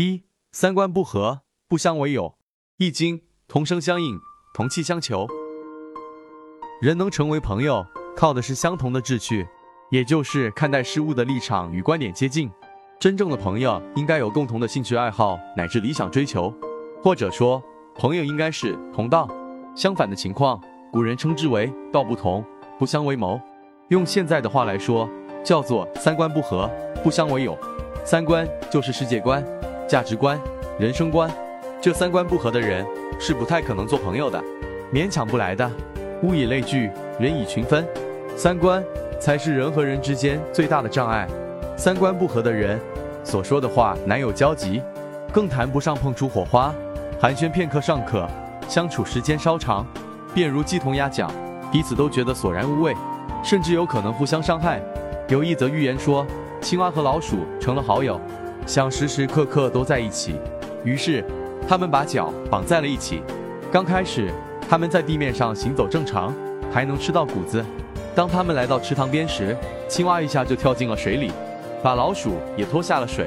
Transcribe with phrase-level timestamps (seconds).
[0.00, 2.22] 一、三观不合，不相为友；
[2.78, 4.18] 《易经》同声相应，
[4.54, 5.26] 同气相求。
[6.80, 7.84] 人能成为朋友，
[8.16, 9.46] 靠的是相同的志趣，
[9.90, 12.50] 也就是看待事物的立场与观点接近。
[12.98, 16.50] 真正的朋友应该有共同的兴趣爱好乃至理想追求，
[17.02, 17.62] 或者说，
[17.94, 19.28] 朋友应该是同道。
[19.76, 20.58] 相反的情况，
[20.90, 22.42] 古人称之为道不同，
[22.78, 23.38] 不相为谋。
[23.88, 25.06] 用现在的话来说，
[25.44, 26.70] 叫做三观不合，
[27.04, 27.54] 不相为友。
[28.02, 29.44] 三观就是世界观、
[29.90, 30.40] 价值观、
[30.78, 31.28] 人生观，
[31.80, 32.86] 这三观不合的人
[33.18, 34.40] 是不太可能做朋友的，
[34.94, 35.68] 勉强不来的。
[36.22, 37.84] 物以类聚，人以群分，
[38.36, 38.80] 三观
[39.18, 41.26] 才是人和人之间最大的障碍。
[41.76, 42.78] 三观不合的人
[43.24, 44.80] 所说的话难有交集，
[45.32, 46.72] 更谈不上碰出火花。
[47.20, 48.28] 寒暄片刻尚可，
[48.68, 49.84] 相处时间稍长，
[50.32, 51.28] 便如鸡同鸭讲，
[51.72, 52.94] 彼此都觉得索然无味，
[53.42, 54.80] 甚至有可能互相伤害。
[55.26, 56.24] 有一则寓言说，
[56.60, 58.20] 青蛙和老鼠成了好友，
[58.70, 60.36] 想时时刻刻都在一起，
[60.84, 61.24] 于是
[61.68, 63.20] 他们把脚绑在了一起。
[63.72, 64.30] 刚开始。
[64.68, 66.32] 他们在地面上行走正常，
[66.70, 67.64] 还能吃到谷子。
[68.14, 69.56] 当他们来到池塘边时，
[69.88, 71.32] 青蛙一下就跳进了水里，
[71.82, 73.26] 把老鼠也拖下了水。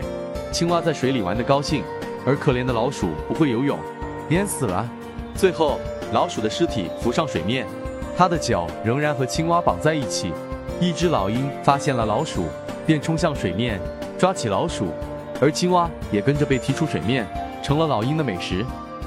[0.54, 1.84] 青蛙在水里玩得高兴，
[2.26, 3.78] 而可怜的老鼠不会游泳，
[4.30, 4.90] 淹死了。
[5.36, 5.78] 最后，
[6.14, 7.68] 老鼠的尸体浮上水面，
[8.16, 10.32] 它的脚仍然和青蛙绑在一起。
[10.80, 12.46] 一只老鹰发现了老鼠，
[12.86, 13.82] 便冲向水面
[14.18, 14.86] 抓起老鼠，
[15.42, 17.28] 而青蛙也跟着被踢出水面，
[17.64, 18.66] 成了老鹰的美食。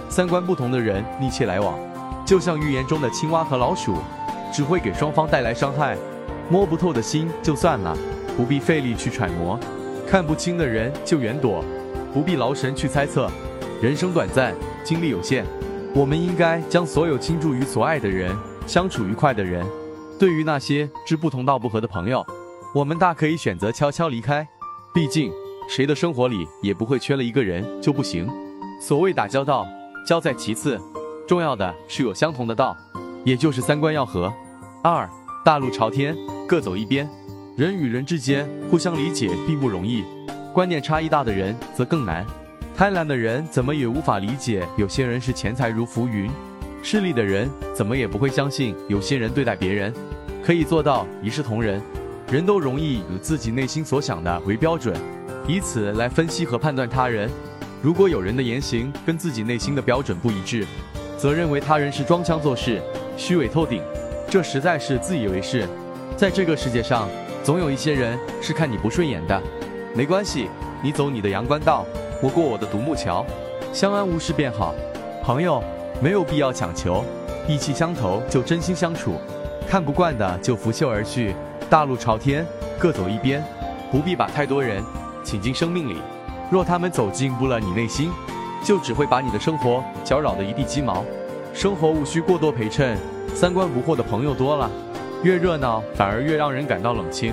[0.09, 1.79] 三观不同的人密切来往。
[2.25, 3.97] 就像寓言中的青蛙和老鼠，
[4.53, 5.97] 只会给双方带来伤害。
[6.51, 7.97] 摸不透的心就算了，
[8.37, 9.59] 不必费力去揣摩；
[10.09, 11.65] 看不清的人就远躲，
[12.13, 13.31] 不必劳神去猜测。
[13.81, 15.45] 人生短暂，精力有限，
[15.95, 19.65] 我们应该将所有倾注于所爱的人，相处愉快的人。
[20.19, 22.25] 对于那些志不同道不合的朋友，
[22.75, 24.49] 我们大可以选择悄悄离开。
[24.95, 25.31] 毕竟，
[25.69, 28.29] 谁的生活里也不会缺了一个人就不行。
[28.81, 29.67] 所谓打交道，
[30.07, 30.81] 交在其次。
[31.27, 32.77] 重要的是有相同的道，
[33.25, 34.33] 也就是三观要合。
[34.83, 35.09] 二
[35.45, 36.17] 大路朝天，
[36.47, 37.09] 各走一边。
[37.57, 40.05] 人与人之间互相理解并不容易，
[40.53, 42.25] 观念差异大的人则更难。
[42.77, 46.31] 贪婪的人怎么也无法理解有些人是钱财如浮云，
[46.83, 49.93] 势利的人怎么也不会相信有些人对待别人
[50.45, 51.81] 可以做到一视同仁。
[52.31, 54.95] 人都容易以自己内心所想的为标准，
[55.49, 57.31] 以此来分析和判断他人。
[57.83, 60.67] 如果有人的言行跟自己内心的标准不一致，
[61.17, 62.83] 则认为他人是装腔作势、
[63.17, 63.81] 虚伪透顶，
[64.29, 65.69] 这实在是自以为是。
[66.17, 67.09] 在这个世界上，
[67.45, 69.41] 总有一些人是看你不顺眼的。
[69.95, 70.49] 没关系，
[70.83, 71.87] 你走你的阳关道，
[72.21, 73.25] 我过我的独木桥，
[73.73, 74.75] 相安无事便好。
[75.23, 75.63] 朋友
[76.01, 77.05] 没有必要强求，
[77.47, 79.15] 意气相投就真心相处，
[79.69, 81.37] 看不惯的就拂袖而去。
[81.71, 82.45] 大路朝天，
[82.79, 83.45] 各走一边，
[83.93, 84.83] 不必把太多人
[85.27, 85.97] 请进生命里。
[86.51, 88.11] 若他们走进不了你内心。
[88.67, 91.05] 就只会把你的生活搅扰得一地鸡毛。
[91.55, 92.99] 生活无需过多陪衬，
[93.33, 94.69] 三观不惑的朋友多了，
[95.23, 97.33] 越热闹反而越让人感到冷清。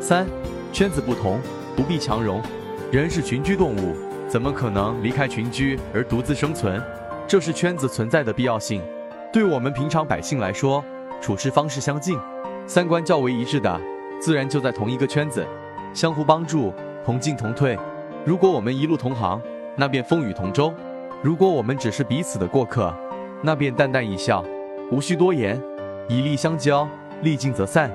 [0.00, 0.26] 三，
[0.72, 1.38] 圈子不同，
[1.76, 2.42] 不必强融。
[2.90, 3.94] 人是群居动物，
[4.28, 6.82] 怎么可能离开群居而独自生存？
[7.28, 8.82] 这是圈子存在的必要性。
[9.32, 10.84] 对我们平常百姓来说，
[11.20, 12.18] 处事方式相近，
[12.66, 13.80] 三观较为一致的，
[14.20, 15.46] 自然就在同一个圈子，
[15.94, 17.78] 相互帮助，同进同退。
[18.24, 19.40] 如果我们一路同行，
[19.76, 20.72] 那便风雨同舟。
[21.22, 22.94] 如果我们只是彼此的过客，
[23.42, 24.44] 那便淡淡一笑，
[24.90, 25.60] 无需多言。
[26.08, 26.86] 以利相交，
[27.22, 27.88] 利尽则散；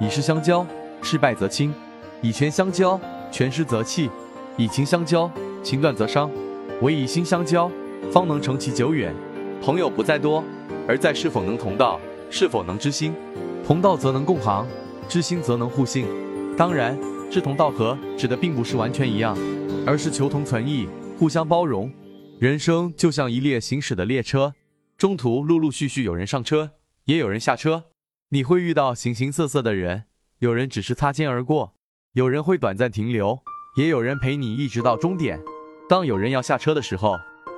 [0.00, 0.66] 以势相交，
[1.02, 1.72] 事败则轻；
[2.22, 2.98] 以权相交，
[3.30, 4.08] 权失则弃；
[4.56, 5.30] 以情相交，
[5.62, 6.30] 情断则伤。
[6.80, 7.70] 唯以心相交，
[8.10, 9.14] 方能成其久远。
[9.62, 10.42] 朋友不在多，
[10.88, 12.00] 而在是否能同道，
[12.30, 13.14] 是否能知心。
[13.66, 14.66] 同道则能共行，
[15.06, 16.06] 知心则能互信。
[16.60, 16.94] 当然，
[17.30, 19.34] 志同道合指的并不是完全一样。
[19.86, 20.86] 而是求同存异，
[21.18, 21.90] 互相包容。
[22.38, 24.52] 人生就像一列行驶的列车，
[24.98, 26.72] 中途陆陆续续有人上车，
[27.06, 27.84] 也有人下车。
[28.28, 30.04] 你会遇到形形色色的人，
[30.40, 31.72] 有人只是擦肩而过，
[32.12, 33.38] 有人会短暂停留，
[33.78, 35.40] 也有人陪你一直到终点。
[35.88, 37.16] 当有人要下车的时候，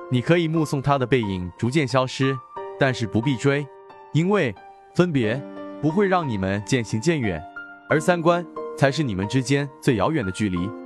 [0.09, 2.37] 你可以目送他的背影逐渐消失，
[2.79, 3.67] 但是不必追，
[4.13, 4.55] 因为
[4.95, 5.43] 分别
[5.81, 7.43] 不会让你们渐行渐远，
[7.89, 8.45] 而三观
[8.77, 10.82] 才是你们之间最遥远的距离。